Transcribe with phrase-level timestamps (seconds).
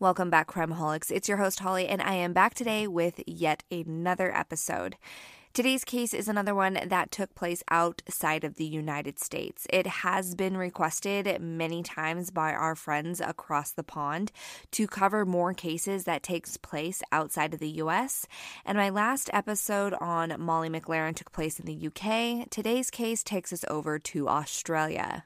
[0.00, 1.10] Welcome back, Crimeaholics.
[1.10, 4.94] It's your host, Holly, and I am back today with yet another episode.
[5.52, 9.66] Today's case is another one that took place outside of the United States.
[9.70, 14.30] It has been requested many times by our friends across the pond
[14.70, 18.24] to cover more cases that takes place outside of the US.
[18.64, 22.48] And my last episode on Molly McLaren took place in the UK.
[22.50, 25.24] Today's case takes us over to Australia.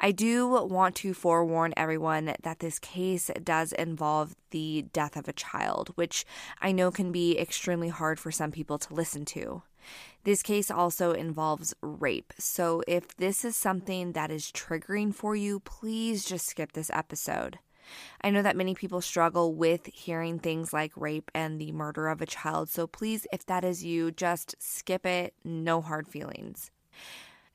[0.00, 5.32] I do want to forewarn everyone that this case does involve the death of a
[5.32, 6.24] child, which
[6.60, 9.62] I know can be extremely hard for some people to listen to.
[10.22, 15.60] This case also involves rape, so if this is something that is triggering for you,
[15.60, 17.58] please just skip this episode.
[18.20, 22.20] I know that many people struggle with hearing things like rape and the murder of
[22.20, 26.70] a child, so please, if that is you, just skip it, no hard feelings.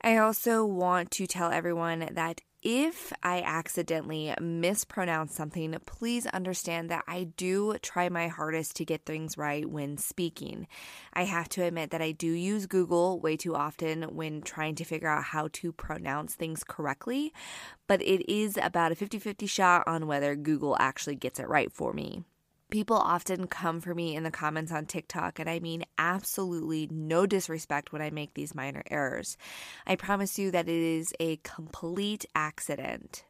[0.05, 7.05] I also want to tell everyone that if I accidentally mispronounce something, please understand that
[7.07, 10.67] I do try my hardest to get things right when speaking.
[11.13, 14.83] I have to admit that I do use Google way too often when trying to
[14.83, 17.33] figure out how to pronounce things correctly,
[17.87, 21.71] but it is about a 50 50 shot on whether Google actually gets it right
[21.71, 22.23] for me.
[22.73, 27.27] People often come for me in the comments on TikTok, and I mean absolutely no
[27.27, 29.37] disrespect when I make these minor errors.
[29.85, 33.25] I promise you that it is a complete accident.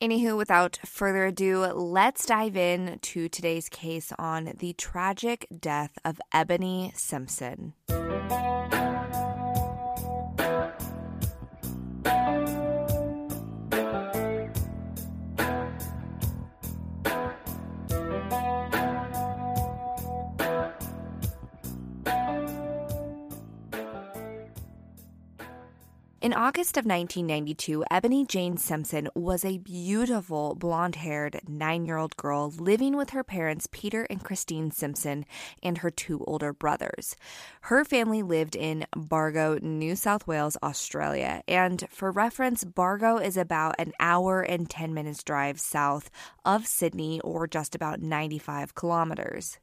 [0.00, 6.20] Anywho, without further ado, let's dive in to today's case on the tragic death of
[6.32, 7.72] Ebony Simpson.
[26.24, 32.16] In August of 1992, Ebony Jane Simpson was a beautiful blonde haired nine year old
[32.16, 35.26] girl living with her parents, Peter and Christine Simpson,
[35.62, 37.14] and her two older brothers.
[37.60, 41.42] Her family lived in Bargo, New South Wales, Australia.
[41.46, 46.08] And for reference, Bargo is about an hour and 10 minutes drive south
[46.42, 49.58] of Sydney, or just about 95 kilometers.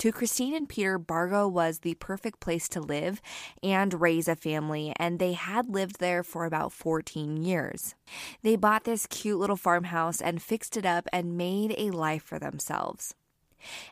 [0.00, 3.20] To Christine and Peter, Bargo was the perfect place to live
[3.62, 7.94] and raise a family, and they had lived there for about 14 years.
[8.40, 12.38] They bought this cute little farmhouse and fixed it up and made a life for
[12.38, 13.14] themselves.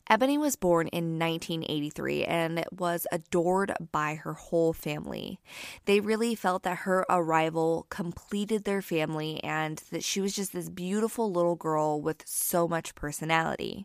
[0.08, 5.38] Ebony was born in 1983 and was adored by her whole family.
[5.84, 10.70] They really felt that her arrival completed their family and that she was just this
[10.70, 13.84] beautiful little girl with so much personality.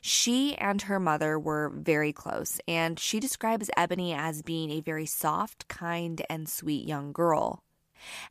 [0.00, 5.06] She and her mother were very close, and she describes Ebony as being a very
[5.06, 7.62] soft, kind, and sweet young girl.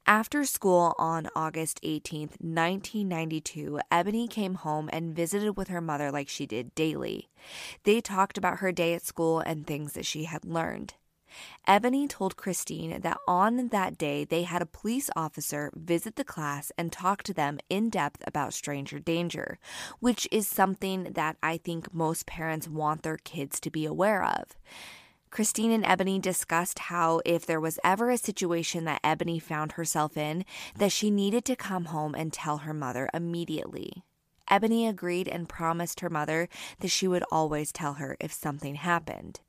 [0.05, 6.27] After school on August 18th, 1992, Ebony came home and visited with her mother like
[6.27, 7.29] she did daily.
[7.83, 10.95] They talked about her day at school and things that she had learned.
[11.67, 16.71] Ebony told Christine that on that day they had a police officer visit the class
[16.77, 19.59] and talk to them in depth about stranger danger,
[19.99, 24.55] which is something that I think most parents want their kids to be aware of.
[25.31, 30.17] Christine and Ebony discussed how if there was ever a situation that Ebony found herself
[30.17, 30.43] in,
[30.77, 34.03] that she needed to come home and tell her mother immediately.
[34.49, 36.49] Ebony agreed and promised her mother
[36.81, 39.39] that she would always tell her if something happened.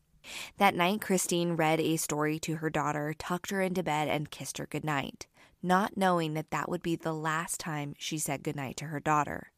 [0.59, 4.59] That night, Christine read a story to her daughter, tucked her into bed, and kissed
[4.59, 5.27] her goodnight,
[5.63, 9.53] not knowing that that would be the last time she said goodnight to her daughter.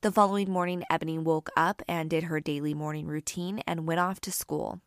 [0.00, 4.20] The following morning, Ebony woke up and did her daily morning routine and went off
[4.22, 4.80] to school.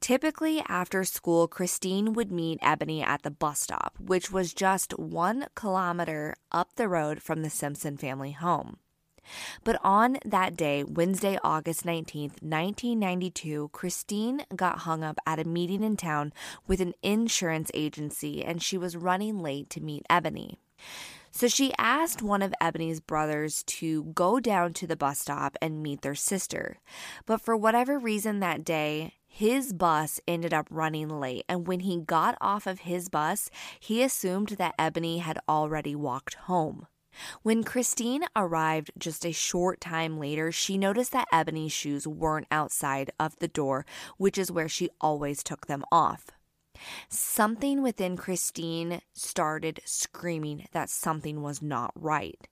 [0.00, 5.46] Typically, after school, Christine would meet Ebony at the bus stop, which was just one
[5.54, 8.78] kilometer up the road from the Simpson family home.
[9.64, 15.82] But on that day, Wednesday, August 19th, 1992, Christine got hung up at a meeting
[15.82, 16.32] in town
[16.66, 20.58] with an insurance agency and she was running late to meet Ebony.
[21.30, 25.82] So she asked one of Ebony's brothers to go down to the bus stop and
[25.82, 26.78] meet their sister.
[27.26, 32.00] But for whatever reason that day, his bus ended up running late, and when he
[32.00, 36.86] got off of his bus, he assumed that Ebony had already walked home.
[37.42, 43.10] When Christine arrived just a short time later, she noticed that Ebony's shoes weren't outside
[43.18, 43.84] of the door,
[44.16, 46.26] which is where she always took them off.
[47.08, 52.46] Something within Christine started screaming that something was not right.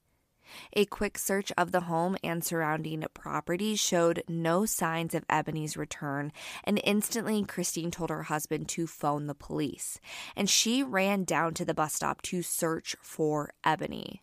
[0.72, 6.32] A quick search of the home and surrounding property showed no signs of Ebony's return,
[6.64, 9.98] and instantly Christine told her husband to phone the police.
[10.36, 14.22] And she ran down to the bus stop to search for Ebony.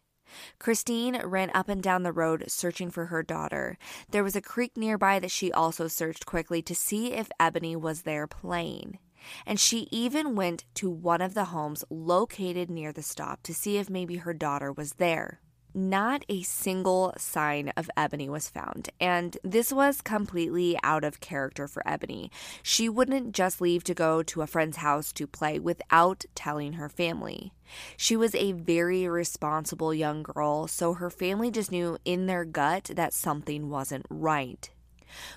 [0.59, 3.77] Christine ran up and down the road searching for her daughter.
[4.11, 8.01] There was a creek nearby that she also searched quickly to see if Ebony was
[8.01, 8.99] there playing.
[9.45, 13.77] And she even went to one of the homes located near the stop to see
[13.77, 15.39] if maybe her daughter was there
[15.73, 21.67] not a single sign of Ebony was found, and this was completely out of character
[21.67, 22.31] for Ebony.
[22.61, 26.89] She wouldn't just leave to go to a friend's house to play without telling her
[26.89, 27.53] family.
[27.97, 32.91] She was a very responsible young girl, so her family just knew in their gut
[32.95, 34.69] that something wasn't right.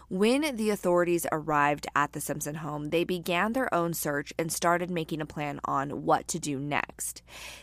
[0.08, 4.90] When the authorities arrived at the Simpson home, they began their own search and started
[4.90, 7.22] making a plan on what to do next.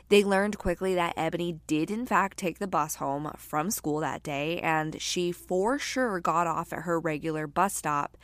[0.10, 4.24] They learned quickly that Ebony did, in fact, take the bus home from school that
[4.24, 8.18] day, and she for sure got off at her regular bus stop,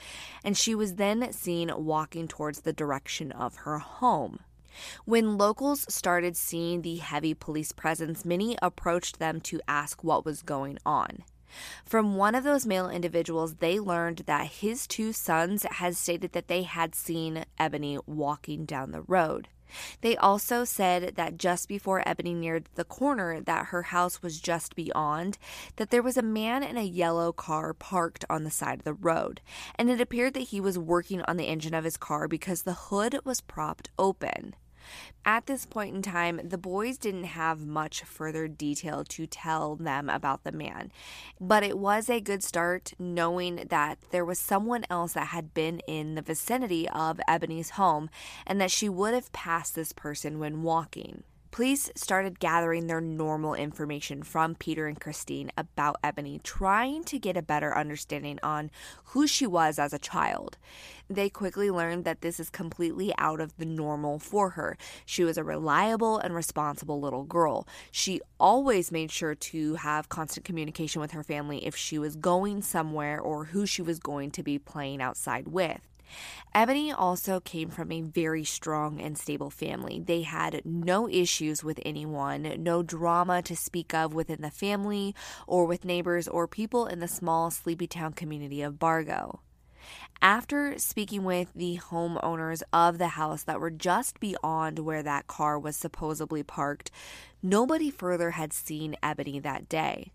[0.43, 4.39] and she was then seen walking towards the direction of her home.
[5.05, 10.41] When locals started seeing the heavy police presence, many approached them to ask what was
[10.41, 11.23] going on.
[11.85, 16.47] From one of those male individuals, they learned that his two sons had stated that
[16.47, 19.47] they had seen Ebony walking down the road.
[20.01, 24.75] They also said that just before Ebony neared the corner that her house was just
[24.75, 25.37] beyond,
[25.75, 28.93] that there was a man in a yellow car parked on the side of the
[28.93, 29.41] road,
[29.75, 32.73] and it appeared that he was working on the engine of his car because the
[32.73, 34.55] hood was propped open.
[35.25, 40.09] At this point in time, the boys didn't have much further detail to tell them
[40.09, 40.91] about the man,
[41.39, 45.79] but it was a good start knowing that there was someone else that had been
[45.87, 48.09] in the vicinity of Ebony's home
[48.47, 51.23] and that she would have passed this person when walking.
[51.51, 57.35] Police started gathering their normal information from Peter and Christine about Ebony, trying to get
[57.35, 58.69] a better understanding on
[59.05, 60.57] who she was as a child.
[61.09, 64.77] They quickly learned that this is completely out of the normal for her.
[65.07, 67.67] She was a reliable and responsible little girl.
[67.91, 72.61] She always made sure to have constant communication with her family if she was going
[72.61, 75.88] somewhere or who she was going to be playing outside with.
[76.53, 79.99] Ebony also came from a very strong and stable family.
[79.99, 85.15] They had no issues with anyone, no drama to speak of within the family
[85.47, 89.41] or with neighbors or people in the small sleepy town community of Bargo.
[90.21, 95.57] After speaking with the homeowners of the house that were just beyond where that car
[95.57, 96.91] was supposedly parked,
[97.41, 100.11] nobody further had seen Ebony that day.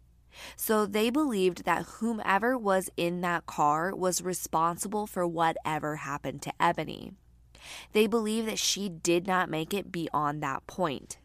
[0.57, 6.53] So they believed that whomever was in that car was responsible for whatever happened to
[6.61, 7.13] Ebony.
[7.93, 11.19] They believe that she did not make it beyond that point.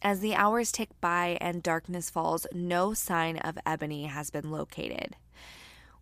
[0.00, 5.16] As the hours tick by and darkness falls, no sign of Ebony has been located.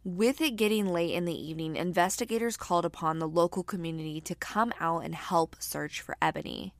[0.02, 4.72] With it getting late in the evening, investigators called upon the local community to come
[4.80, 6.72] out and help search for Ebony.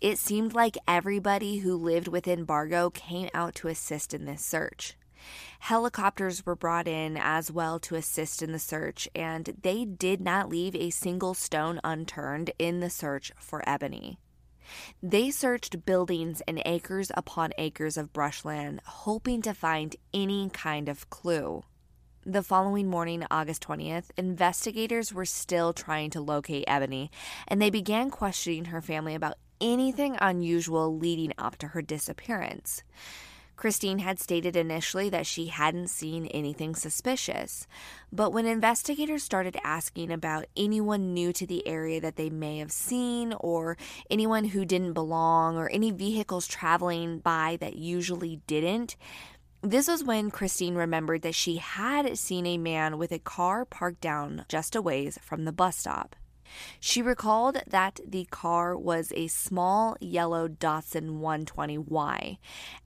[0.00, 4.96] It seemed like everybody who lived within Bargo came out to assist in this search.
[5.64, 10.50] Helicopters were brought in as well to assist in the search, and they did not
[10.50, 14.18] leave a single stone unturned in the search for Ebony.
[15.02, 21.08] They searched buildings and acres upon acres of brushland, hoping to find any kind of
[21.08, 21.62] clue.
[22.26, 27.10] The following morning, August 20th, investigators were still trying to locate Ebony,
[27.48, 32.82] and they began questioning her family about anything unusual leading up to her disappearance.
[33.56, 37.66] Christine had stated initially that she hadn't seen anything suspicious,
[38.12, 42.72] but when investigators started asking about anyone new to the area that they may have
[42.72, 43.76] seen, or
[44.10, 48.96] anyone who didn't belong, or any vehicles traveling by that usually didn't,
[49.62, 54.00] this was when Christine remembered that she had seen a man with a car parked
[54.00, 56.16] down just a ways from the bus stop.
[56.80, 62.38] She recalled that the car was a small yellow Datsun 120Y,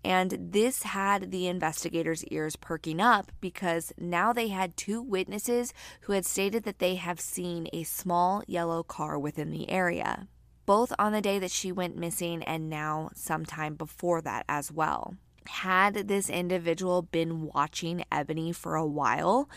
[0.05, 5.73] and this had the investigators' ears perking up because now they had two witnesses
[6.03, 10.29] who had stated that they have seen a small yellow car within the area,
[10.67, 15.15] both on the day that she went missing and now sometime before that as well.
[15.49, 19.49] Had this individual been watching Ebony for a while?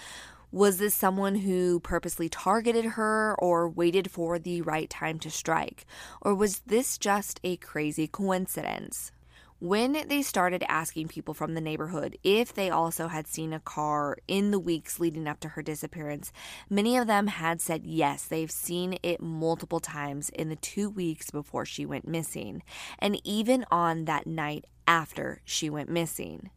[0.53, 5.85] Was this someone who purposely targeted her or waited for the right time to strike?
[6.21, 9.13] Or was this just a crazy coincidence?
[9.59, 14.17] When they started asking people from the neighborhood if they also had seen a car
[14.27, 16.33] in the weeks leading up to her disappearance,
[16.69, 21.31] many of them had said yes, they've seen it multiple times in the two weeks
[21.31, 22.61] before she went missing,
[22.99, 26.49] and even on that night after she went missing.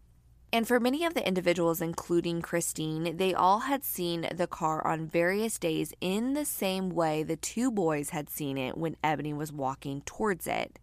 [0.54, 5.04] And for many of the individuals, including Christine, they all had seen the car on
[5.08, 9.52] various days in the same way the two boys had seen it when Ebony was
[9.52, 10.78] walking towards it.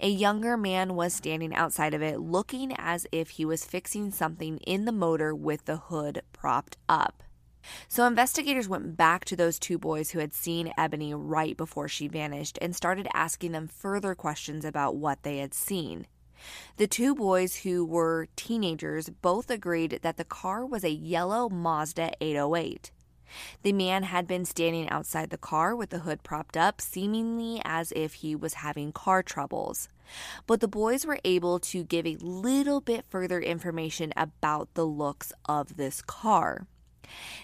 [0.00, 4.56] A younger man was standing outside of it, looking as if he was fixing something
[4.60, 7.22] in the motor with the hood propped up.
[7.88, 12.08] So, investigators went back to those two boys who had seen Ebony right before she
[12.08, 16.06] vanished and started asking them further questions about what they had seen.
[16.76, 22.12] The two boys, who were teenagers, both agreed that the car was a yellow Mazda
[22.20, 22.90] 808.
[23.62, 27.92] The man had been standing outside the car with the hood propped up, seemingly as
[27.96, 29.88] if he was having car troubles.
[30.46, 35.32] But the boys were able to give a little bit further information about the looks
[35.46, 36.66] of this car.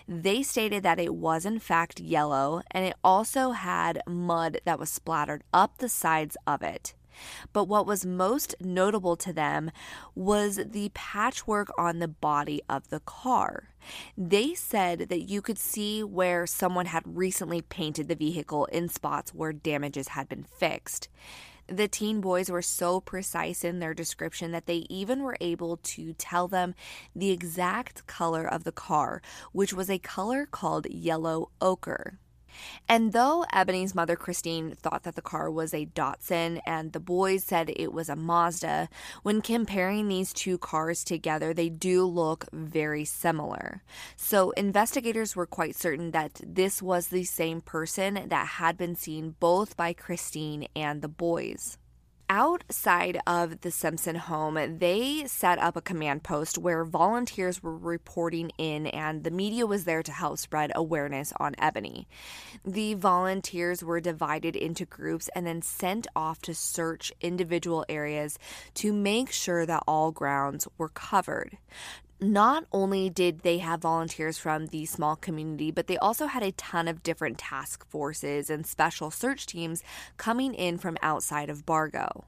[0.08, 4.90] They stated that it was in fact yellow and it also had mud that was
[4.90, 6.94] splattered up the sides of it.
[7.52, 9.70] But what was most notable to them
[10.14, 13.70] was the patchwork on the body of the car.
[14.16, 19.34] They said that you could see where someone had recently painted the vehicle in spots
[19.34, 21.08] where damages had been fixed.
[21.66, 26.14] The teen boys were so precise in their description that they even were able to
[26.14, 26.74] tell them
[27.14, 29.22] the exact color of the car,
[29.52, 32.18] which was a color called yellow ochre.
[32.88, 37.44] And though Ebony's mother, Christine, thought that the car was a Datsun and the boys
[37.44, 38.88] said it was a Mazda,
[39.22, 43.82] when comparing these two cars together, they do look very similar.
[44.16, 49.36] So investigators were quite certain that this was the same person that had been seen
[49.40, 51.78] both by Christine and the boys
[52.30, 58.52] outside of the Simpson home, they set up a command post where volunteers were reporting
[58.56, 62.06] in and the media was there to help spread awareness on Ebony.
[62.64, 68.38] The volunteers were divided into groups and then sent off to search individual areas
[68.74, 71.58] to make sure that all grounds were covered
[72.20, 76.52] not only did they have volunteers from the small community, but they also had a
[76.52, 79.82] ton of different task forces and special search teams
[80.16, 82.24] coming in from outside of Bargo.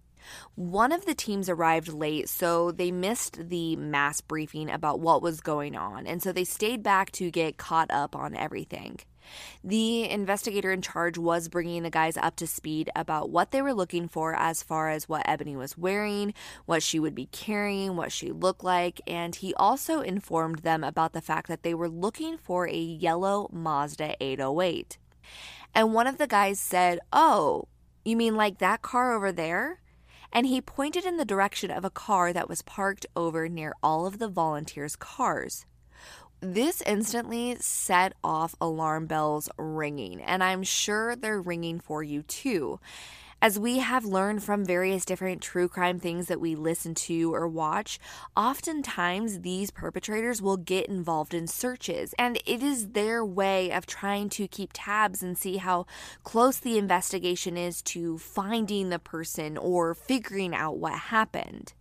[0.55, 5.41] One of the teams arrived late, so they missed the mass briefing about what was
[5.41, 9.00] going on, and so they stayed back to get caught up on everything.
[9.62, 13.75] The investigator in charge was bringing the guys up to speed about what they were
[13.75, 16.35] looking for as far as what Ebony was wearing,
[16.67, 21.12] what she would be carrying, what she looked like, and he also informed them about
[21.12, 24.99] the fact that they were looking for a yellow Mazda 808.
[25.75, 27.69] And one of the guys said, Oh,
[28.05, 29.81] you mean like that car over there?
[30.32, 34.06] And he pointed in the direction of a car that was parked over near all
[34.06, 35.66] of the volunteers' cars.
[36.40, 42.80] This instantly set off alarm bells ringing, and I'm sure they're ringing for you too.
[43.42, 47.49] As we have learned from various different true crime things that we listen to or
[47.49, 47.99] watch,
[48.37, 54.28] oftentimes these perpetrators will get involved in searches, and it is their way of trying
[54.28, 55.87] to keep tabs and see how
[56.22, 61.72] close the investigation is to finding the person or figuring out what happened.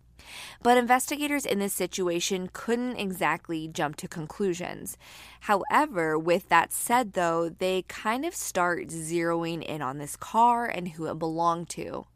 [0.62, 4.96] But investigators in this situation couldn't exactly jump to conclusions.
[5.40, 10.88] However, with that said, though, they kind of start zeroing in on this car and
[10.88, 12.06] who it belonged to.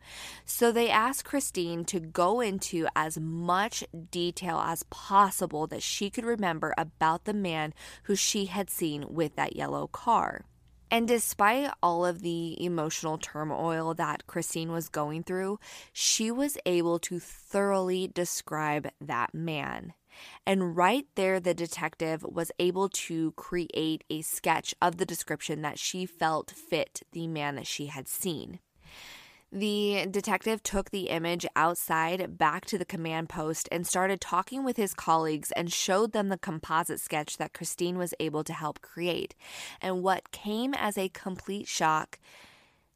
[0.45, 6.25] So they asked Christine to go into as much detail as possible that she could
[6.25, 10.45] remember about the man who she had seen with that yellow car.
[10.91, 15.59] And despite all of the emotional turmoil that Christine was going through,
[15.93, 19.95] she was able to thoroughly describe that man.
[20.47, 25.79] And right there, the detective was able to create a sketch of the description that
[25.79, 28.61] she felt fit the man that she had seen.
[29.53, 34.77] The detective took the image outside back to the command post and started talking with
[34.77, 39.35] his colleagues and showed them the composite sketch that Christine was able to help create.
[39.81, 42.19] And what came as a complete shock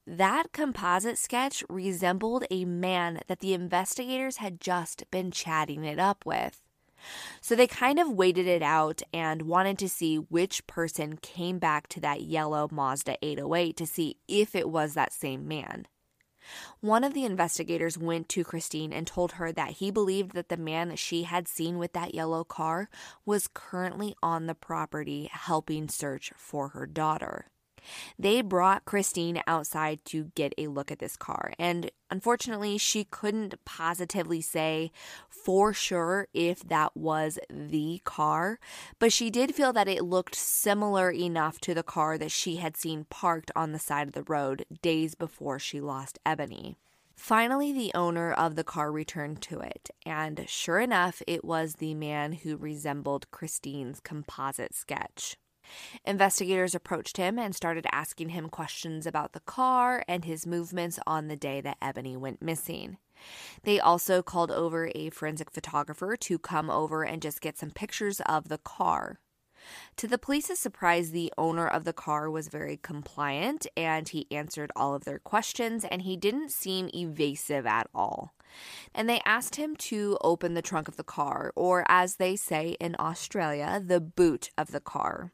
[0.06, 6.26] that composite sketch resembled a man that the investigators had just been chatting it up
[6.26, 6.62] with.
[7.40, 11.86] So they kind of waited it out and wanted to see which person came back
[11.88, 15.86] to that yellow Mazda 808 to see if it was that same man.
[16.80, 20.56] One of the investigators went to Christine and told her that he believed that the
[20.56, 22.88] man that she had seen with that yellow car
[23.24, 27.46] was currently on the property helping search for her daughter.
[28.18, 33.64] They brought Christine outside to get a look at this car, and unfortunately, she couldn't
[33.64, 34.92] positively say
[35.28, 38.58] for sure if that was the car,
[38.98, 42.76] but she did feel that it looked similar enough to the car that she had
[42.76, 46.76] seen parked on the side of the road days before she lost Ebony.
[47.20, 51.92] Finally, the owner of the car returned to it, and sure enough, it was the
[51.92, 55.36] man who resembled Christine's composite sketch.
[56.04, 61.28] Investigators approached him and started asking him questions about the car and his movements on
[61.28, 62.98] the day that Ebony went missing.
[63.64, 68.20] They also called over a forensic photographer to come over and just get some pictures
[68.20, 69.20] of the car.
[69.96, 74.72] To the police's surprise, the owner of the car was very compliant and he answered
[74.74, 78.34] all of their questions and he didn't seem evasive at all.
[78.94, 82.76] And they asked him to open the trunk of the car, or as they say
[82.80, 85.32] in Australia, the boot of the car.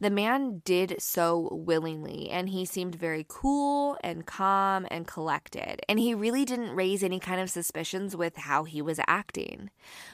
[0.00, 5.98] The man did so willingly, and he seemed very cool and calm and collected, and
[5.98, 9.70] he really didn't raise any kind of suspicions with how he was acting.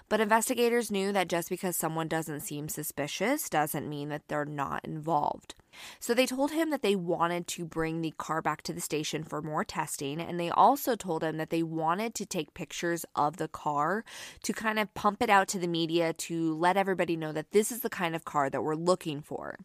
[0.08, 4.84] But investigators knew that just because someone doesn't seem suspicious doesn't mean that they're not
[4.84, 5.54] involved.
[6.00, 9.24] So they told him that they wanted to bring the car back to the station
[9.24, 10.20] for more testing.
[10.20, 14.04] And they also told him that they wanted to take pictures of the car
[14.42, 17.70] to kind of pump it out to the media to let everybody know that this
[17.72, 19.58] is the kind of car that we're looking for.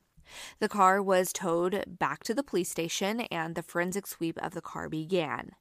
[0.60, 4.62] The car was towed back to the police station and the forensic sweep of the
[4.62, 5.52] car began.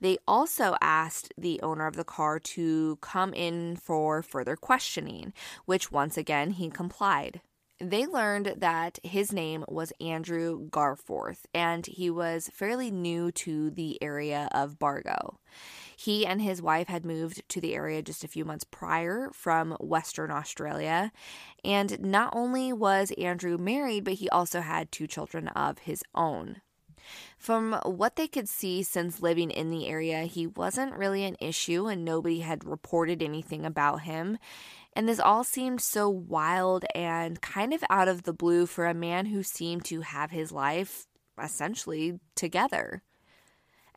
[0.00, 5.32] They also asked the owner of the car to come in for further questioning,
[5.64, 7.40] which once again he complied
[7.78, 14.02] they learned that his name was Andrew Garforth, and he was fairly new to the
[14.02, 15.38] area of Bargo.
[15.96, 19.76] He and his wife had moved to the area just a few months prior from
[19.80, 21.12] Western Australia.
[21.64, 26.60] And not only was Andrew married, but he also had two children of his own.
[27.38, 31.86] From what they could see since living in the area, he wasn't really an issue
[31.86, 34.38] and nobody had reported anything about him.
[34.96, 38.94] And this all seemed so wild and kind of out of the blue for a
[38.94, 41.06] man who seemed to have his life
[41.40, 43.02] essentially together.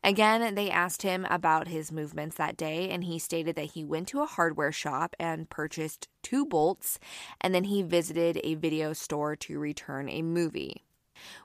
[0.04, 4.08] Again, they asked him about his movements that day, and he stated that he went
[4.08, 6.98] to a hardware shop and purchased two bolts,
[7.40, 10.84] and then he visited a video store to return a movie.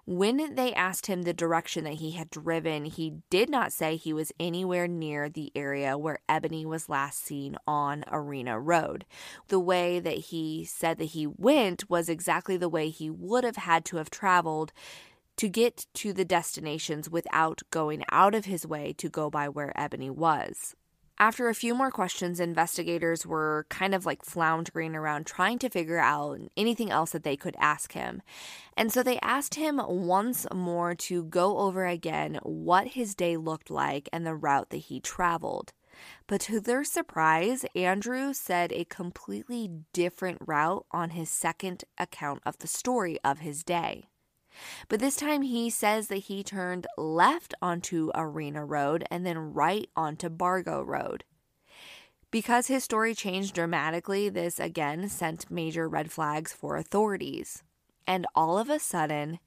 [0.05, 4.13] When they asked him the direction that he had driven, he did not say he
[4.13, 9.05] was anywhere near the area where Ebony was last seen on Arena Road.
[9.47, 13.57] The way that he said that he went was exactly the way he would have
[13.57, 14.71] had to have traveled
[15.37, 19.77] to get to the destinations without going out of his way to go by where
[19.79, 20.75] Ebony was.
[21.17, 25.97] After a few more questions, investigators were kind of like floundering around trying to figure
[25.97, 28.21] out anything else that they could ask him.
[28.75, 33.69] And so they asked him once more to go over again what his day looked
[33.69, 35.71] like and the route that he traveled.
[36.27, 42.57] But to their surprise, Andrew said a completely different route on his second account of
[42.57, 44.09] the story of his day.
[44.87, 49.89] But this time he says that he turned left onto Arena Road and then right
[49.95, 51.23] onto Bargo Road.
[52.31, 57.63] Because his story changed dramatically, this again sent major red flags for authorities.
[58.07, 59.39] And all of a sudden,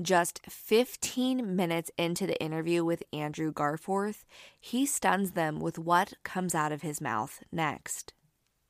[0.00, 4.24] just 15 minutes into the interview with Andrew Garforth,
[4.60, 8.12] he stuns them with what comes out of his mouth next.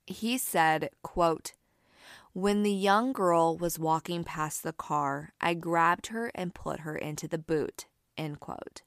[0.07, 1.53] He said, quote,
[2.35, 6.97] when the young girl was walking past the car, I grabbed her and put her
[6.97, 7.87] into the boot.
[8.19, 8.83] End quote.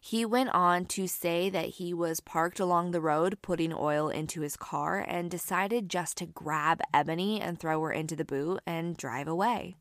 [0.00, 4.40] He went on to say that he was parked along the road putting oil into
[4.40, 8.96] his car and decided just to grab Ebony and throw her into the boot and
[8.96, 9.76] drive away.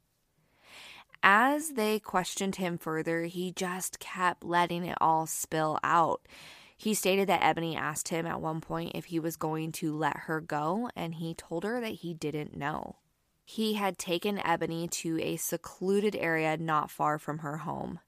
[1.21, 6.21] As they questioned him further, he just kept letting it all spill out.
[6.79, 10.15] He stated that Ebony asked him at one point if he was going to let
[10.15, 12.95] her go, and he told her that he didn't know.
[13.43, 17.99] He had taken Ebony to a secluded area not far from her home.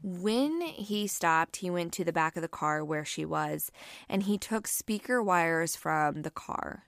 [0.00, 3.70] When he stopped, he went to the back of the car where she was,
[4.08, 6.84] and he took speaker wires from the car.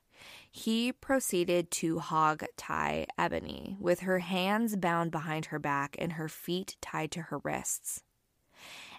[0.50, 6.30] He proceeded to hog tie Ebony, with her hands bound behind her back and her
[6.30, 8.02] feet tied to her wrists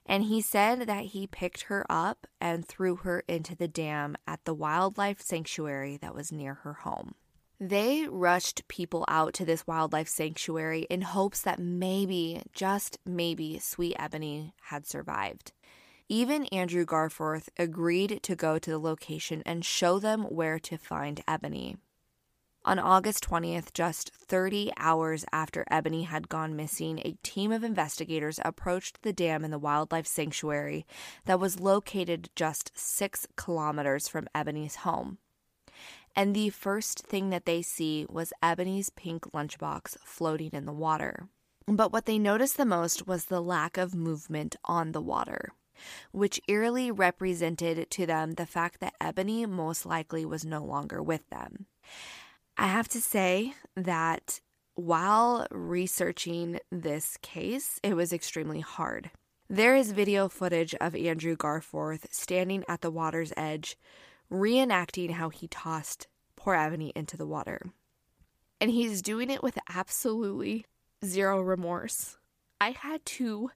[0.06, 4.44] and he said that he picked her up and threw her into the dam at
[4.46, 7.16] the wildlife sanctuary that was near her home.
[7.60, 13.98] They rushed people out to this wildlife sanctuary in hopes that maybe, just maybe, Sweet
[14.00, 15.52] Ebony had survived.
[16.08, 21.22] Even Andrew Garforth agreed to go to the location and show them where to find
[21.28, 21.76] Ebony.
[22.66, 28.40] On August 20th, just 30 hours after Ebony had gone missing, a team of investigators
[28.44, 30.86] approached the dam in the wildlife sanctuary
[31.26, 35.20] that was located just six kilometers from Ebony's home.
[36.16, 41.30] And the first thing that they see was Ebony's pink lunchbox floating in the water.
[41.66, 45.54] But what they noticed the most was the lack of movement on the water,
[46.12, 51.30] which eerily represented to them the fact that Ebony most likely was no longer with
[51.30, 51.68] them.
[52.62, 54.42] I have to say that
[54.76, 59.12] while researching this case, it was extremely hard.
[59.50, 63.78] There is video footage of Andrew Garforth standing at the water's edge,
[64.30, 67.62] reenacting how he tossed poor Ebony into the water.
[68.60, 70.66] And he's doing it with absolutely
[71.04, 72.18] zero remorse.
[72.60, 73.52] I had to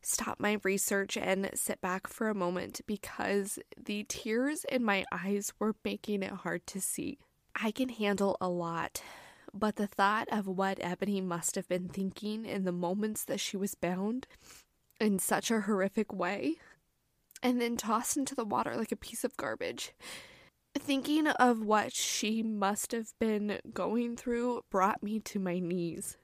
[0.00, 5.52] stop my research and sit back for a moment because the tears in my eyes
[5.58, 7.18] were making it hard to see.
[7.58, 9.02] I can handle a lot,
[9.54, 13.56] but the thought of what Ebony must have been thinking in the moments that she
[13.56, 14.26] was bound
[15.00, 16.56] in such a horrific way
[17.42, 19.94] and then tossed into the water like a piece of garbage.
[20.78, 26.18] Thinking of what she must have been going through brought me to my knees.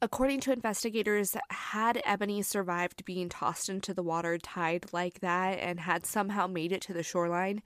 [0.00, 5.80] According to investigators, had Ebony survived being tossed into the water tied like that and
[5.80, 7.62] had somehow made it to the shoreline,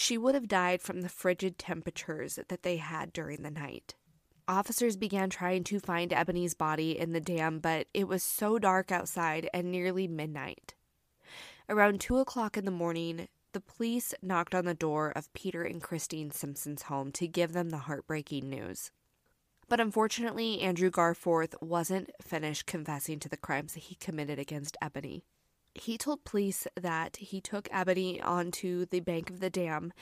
[0.00, 3.94] she would have died from the frigid temperatures that they had during the night.
[4.48, 8.90] Officers began trying to find Ebony's body in the dam, but it was so dark
[8.90, 10.74] outside and nearly midnight.
[11.68, 15.82] Around two o'clock in the morning, the police knocked on the door of Peter and
[15.82, 18.90] Christine Simpson's home to give them the heartbreaking news.
[19.68, 25.24] But unfortunately, Andrew Garforth wasn't finished confessing to the crimes that he committed against Ebony
[25.74, 29.92] he told police that he took Ebony onto the bank of the dam,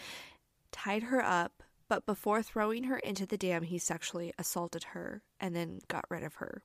[0.73, 5.57] tied her up, but before throwing her into the dam, he sexually assaulted her and
[5.57, 6.63] then got rid of her.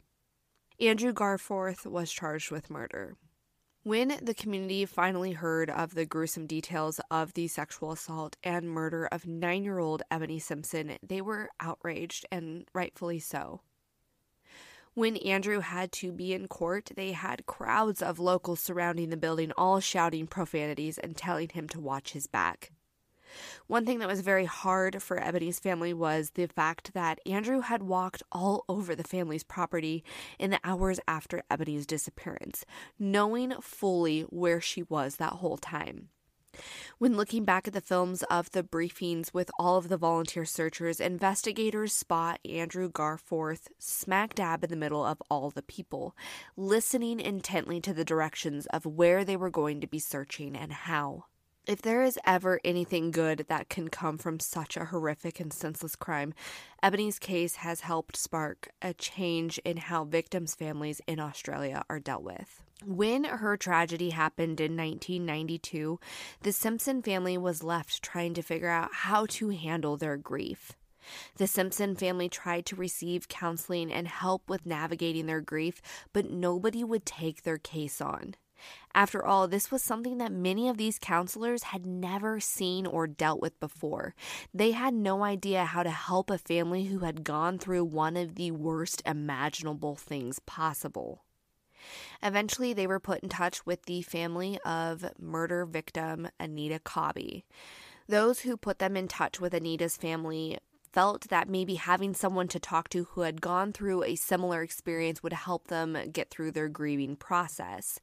[0.80, 3.16] Andrew Garforth was charged with murder.
[3.84, 9.08] When the community finally heard of the gruesome details of the sexual assault and murder
[9.12, 13.62] of nine year old Ebony Simpson, they were outraged and rightfully so.
[14.96, 19.52] When Andrew had to be in court, they had crowds of locals surrounding the building,
[19.58, 22.72] all shouting profanities and telling him to watch his back.
[23.66, 27.82] One thing that was very hard for Ebony's family was the fact that Andrew had
[27.82, 30.04] walked all over the family's property
[30.38, 32.64] in the hours after Ebony's disappearance,
[33.00, 36.10] knowing fully where she was that whole time.
[36.98, 41.00] When looking back at the films of the briefings with all of the volunteer searchers,
[41.00, 46.16] investigators spot Andrew Garforth smack dab in the middle of all the people,
[46.56, 51.26] listening intently to the directions of where they were going to be searching and how.
[51.66, 55.96] If there is ever anything good that can come from such a horrific and senseless
[55.96, 56.34] crime,
[56.82, 62.24] Ebony's case has helped spark a change in how victims' families in Australia are dealt
[62.24, 62.62] with.
[62.86, 66.02] When her tragedy happened in 1992,
[66.42, 70.74] the Simpson family was left trying to figure out how to handle their grief.
[71.38, 76.84] The Simpson family tried to receive counseling and help with navigating their grief, but nobody
[76.84, 78.36] would take their case on.
[78.96, 83.42] After all, this was something that many of these counselors had never seen or dealt
[83.42, 84.14] with before.
[84.54, 88.36] They had no idea how to help a family who had gone through one of
[88.36, 91.24] the worst imaginable things possible.
[92.22, 97.46] Eventually, they were put in touch with the family of murder victim Anita Cobby.
[98.08, 100.60] Those who put them in touch with Anita's family
[100.94, 105.24] felt that maybe having someone to talk to who had gone through a similar experience
[105.24, 108.00] would help them get through their grieving process.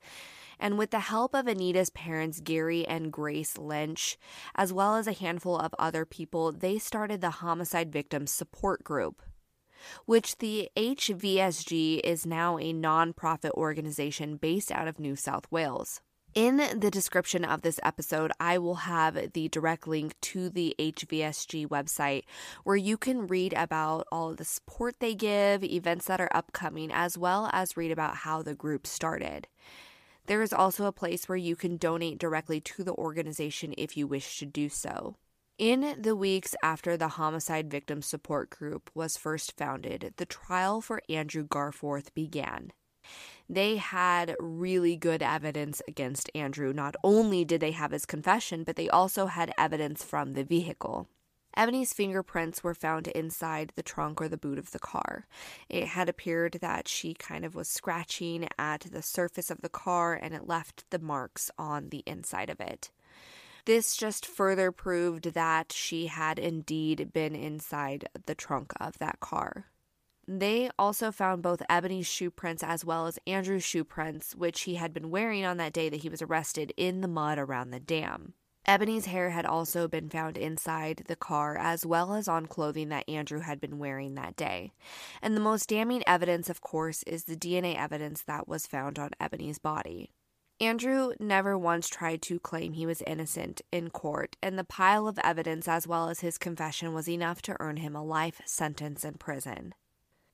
[0.60, 4.16] And with the help of Anita's parents, Gary and Grace Lynch,
[4.54, 9.22] as well as a handful of other people, they started the Homicide Victims Support Group
[10.04, 16.02] which the HVSG is now a nonprofit organization based out of New South Wales.
[16.32, 21.66] In the description of this episode, I will have the direct link to the HVSG
[21.66, 22.22] website
[22.62, 26.92] where you can read about all of the support they give, events that are upcoming,
[26.92, 29.48] as well as read about how the group started.
[30.30, 34.06] There is also a place where you can donate directly to the organization if you
[34.06, 35.16] wish to do so.
[35.58, 41.02] In the weeks after the Homicide Victim Support Group was first founded, the trial for
[41.08, 42.70] Andrew Garforth began.
[43.48, 46.72] They had really good evidence against Andrew.
[46.72, 51.08] Not only did they have his confession, but they also had evidence from the vehicle.
[51.56, 55.26] Ebony's fingerprints were found inside the trunk or the boot of the car.
[55.68, 60.14] It had appeared that she kind of was scratching at the surface of the car
[60.14, 62.90] and it left the marks on the inside of it.
[63.66, 69.66] This just further proved that she had indeed been inside the trunk of that car.
[70.26, 74.76] They also found both Ebony's shoe prints as well as Andrew's shoe prints, which he
[74.76, 77.80] had been wearing on that day that he was arrested in the mud around the
[77.80, 78.34] dam.
[78.66, 83.08] Ebony's hair had also been found inside the car, as well as on clothing that
[83.08, 84.72] Andrew had been wearing that day.
[85.22, 89.10] And the most damning evidence, of course, is the DNA evidence that was found on
[89.18, 90.10] Ebony's body.
[90.60, 95.18] Andrew never once tried to claim he was innocent in court, and the pile of
[95.24, 99.14] evidence, as well as his confession, was enough to earn him a life sentence in
[99.14, 99.74] prison.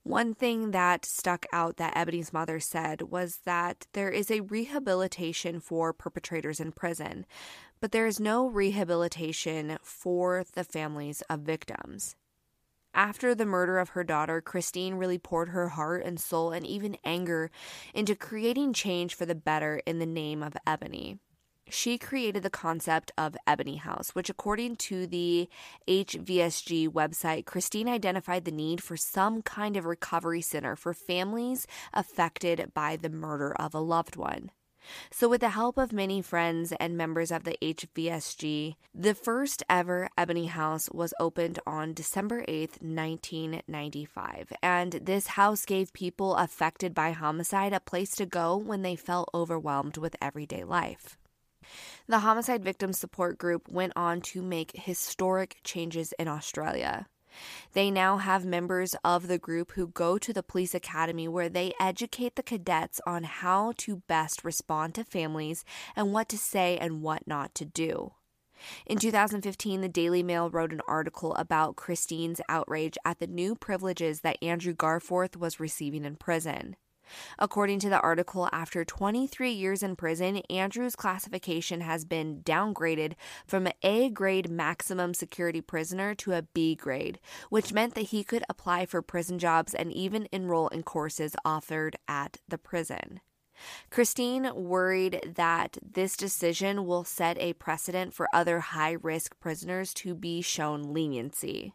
[0.07, 5.59] One thing that stuck out that Ebony's mother said was that there is a rehabilitation
[5.59, 7.25] for perpetrators in prison,
[7.81, 12.15] but there is no rehabilitation for the families of victims.
[12.93, 16.95] After the murder of her daughter, Christine really poured her heart and soul and even
[17.03, 17.51] anger
[17.93, 21.19] into creating change for the better in the name of Ebony
[21.69, 25.49] she created the concept of Ebony House, which, according to the
[25.87, 32.71] HVSG website, Christine identified the need for some kind of recovery center for families affected
[32.73, 34.51] by the murder of a loved one.
[35.11, 40.09] So, with the help of many friends and members of the HVSG, the first ever
[40.17, 44.53] Ebony House was opened on December 8th, 1995.
[44.61, 49.29] And this house gave people affected by homicide a place to go when they felt
[49.33, 51.17] overwhelmed with everyday life.
[52.07, 57.07] The Homicide Victim Support Group went on to make historic changes in Australia.
[57.73, 61.73] They now have members of the group who go to the police academy where they
[61.79, 65.63] educate the cadets on how to best respond to families
[65.95, 68.13] and what to say and what not to do.
[68.85, 74.21] In 2015, the Daily Mail wrote an article about Christine's outrage at the new privileges
[74.21, 76.75] that Andrew Garforth was receiving in prison.
[77.39, 83.13] According to the article, after 23 years in prison, Andrew's classification has been downgraded
[83.45, 88.43] from A grade maximum security prisoner to a B grade, which meant that he could
[88.49, 93.21] apply for prison jobs and even enroll in courses offered at the prison.
[93.89, 100.13] Christine worried that this decision will set a precedent for other high risk prisoners to
[100.13, 101.73] be shown leniency.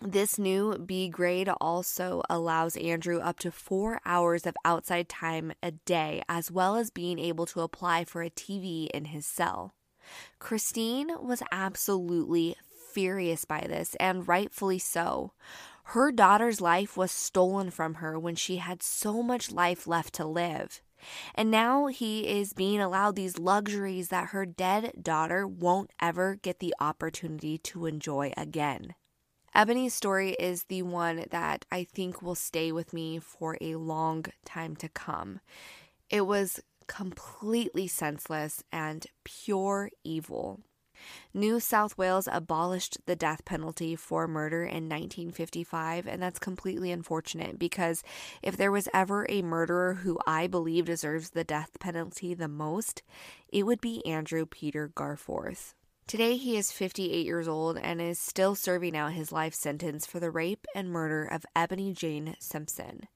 [0.00, 5.72] This new B grade also allows Andrew up to four hours of outside time a
[5.72, 9.74] day, as well as being able to apply for a TV in his cell.
[10.38, 12.56] Christine was absolutely
[12.92, 15.32] furious by this, and rightfully so.
[15.84, 20.24] Her daughter's life was stolen from her when she had so much life left to
[20.24, 20.80] live.
[21.34, 26.60] And now he is being allowed these luxuries that her dead daughter won't ever get
[26.60, 28.94] the opportunity to enjoy again.
[29.54, 34.24] Ebony's story is the one that I think will stay with me for a long
[34.46, 35.40] time to come.
[36.08, 40.60] It was completely senseless and pure evil.
[41.34, 47.58] New South Wales abolished the death penalty for murder in 1955, and that's completely unfortunate
[47.58, 48.02] because
[48.42, 53.02] if there was ever a murderer who I believe deserves the death penalty the most,
[53.48, 55.74] it would be Andrew Peter Garforth.
[56.06, 60.20] Today, he is 58 years old and is still serving out his life sentence for
[60.20, 63.08] the rape and murder of Ebony Jane Simpson.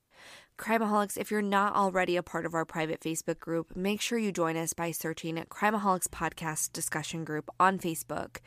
[0.59, 4.33] Crimeaholics, if you're not already a part of our private Facebook group, make sure you
[4.33, 8.38] join us by searching Crimeaholics Podcast Discussion Group on Facebook.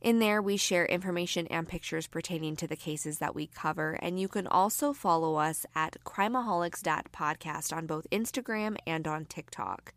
[0.00, 4.18] In there, we share information and pictures pertaining to the cases that we cover, and
[4.18, 9.92] you can also follow us at crimeaholics.podcast on both Instagram and on TikTok.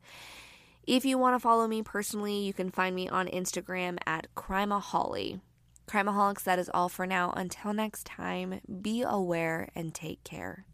[0.92, 5.40] If you want to follow me personally, you can find me on Instagram at crimeaholic.
[5.88, 7.32] Crimeaholics, that is all for now.
[7.32, 10.66] Until next time, be aware and take care.